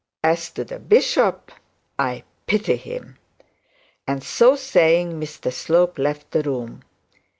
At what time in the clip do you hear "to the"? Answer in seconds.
0.53-0.79